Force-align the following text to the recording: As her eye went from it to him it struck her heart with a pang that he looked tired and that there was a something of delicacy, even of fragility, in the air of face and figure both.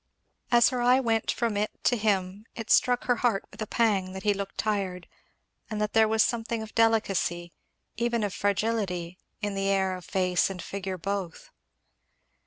As 0.51 0.69
her 0.69 0.81
eye 0.81 0.99
went 0.99 1.29
from 1.29 1.55
it 1.55 1.69
to 1.83 1.95
him 1.95 2.47
it 2.55 2.71
struck 2.71 3.03
her 3.03 3.17
heart 3.17 3.45
with 3.51 3.61
a 3.61 3.67
pang 3.67 4.13
that 4.13 4.23
he 4.23 4.33
looked 4.33 4.57
tired 4.57 5.07
and 5.69 5.79
that 5.79 5.93
there 5.93 6.07
was 6.07 6.23
a 6.23 6.27
something 6.27 6.63
of 6.63 6.73
delicacy, 6.73 7.53
even 7.97 8.23
of 8.23 8.33
fragility, 8.33 9.19
in 9.43 9.53
the 9.53 9.67
air 9.69 9.95
of 9.95 10.03
face 10.03 10.49
and 10.49 10.59
figure 10.59 10.97
both. 10.97 11.51